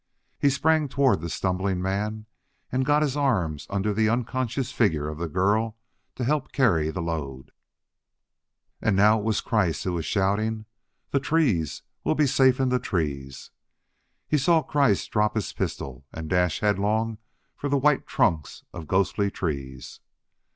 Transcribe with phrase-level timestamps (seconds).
[0.39, 2.25] He sprang toward the stumbling man
[2.71, 5.77] and got his arms under the unconscious figure of the girl
[6.15, 7.51] to help carry the load.
[8.81, 10.65] And now it was Kreiss who was shouting.
[11.11, 11.83] "The trees!
[12.03, 13.51] We'll be safe in the trees!"
[14.27, 17.19] He saw Kreiss drop his pistol and dash headlong
[17.55, 19.99] for the white trunks of ghostly trees.